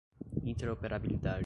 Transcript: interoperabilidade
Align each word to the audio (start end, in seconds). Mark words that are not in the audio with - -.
interoperabilidade 0.43 1.39